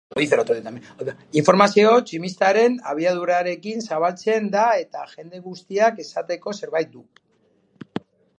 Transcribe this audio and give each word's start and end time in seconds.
Informazioa 1.41 1.99
tximistaren 2.07 2.77
abiadurarekin 2.93 3.85
zabaltzen 3.89 4.49
da 4.57 4.65
eta 4.87 5.05
jende 5.13 5.43
guztiak 5.45 6.01
esateko 6.07 6.57
zerbait 6.63 6.95
du. 6.99 7.05